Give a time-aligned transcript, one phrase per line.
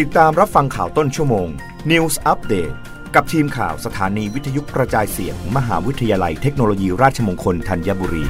[0.00, 1.48] ติดตามรับฟังข่าวต้นชั่วโมง
[1.90, 2.74] News Update
[3.14, 8.24] กับทีมข่าวสถานีวิทยุกระจายเสียงมหาวิทยาลัยเทคโนโลยีราชมงคลธัญบุรี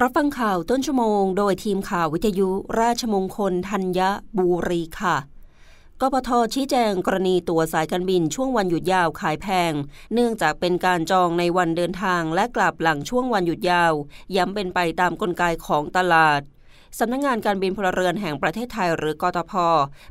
[0.00, 2.48] รับฟังข่าวต้นชั่วโมง โดยทีมข่าววิทยุ
[2.80, 4.00] ราชมงคลธัญ
[4.38, 5.16] บุรีค่ะ
[6.00, 9.72] กปทชี้แจงกรณีตั๋วสายการบินช่วงวันหยุดยาวขายแพง
[10.14, 13.92] เนื่องจากเป็นการจองในวันเดินทางและกลับหลังช่วงวันหยุดยาว
[14.36, 16.42] ย้ำเป็นไปตามกลไกของตลาด
[16.98, 19.52] สำนักงงานการบินพลเรือนแห่งประเทศไทยหรือกตพ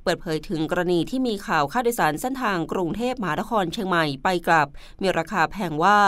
[0.04, 4.68] เปิดเผยถึงกรณีที่มีข่าวค่าโดยสารเส้นทางกรุงเทพมหานครเชียงใหม่ไปกลับ
[5.02, 6.00] มีราคาแพงว่า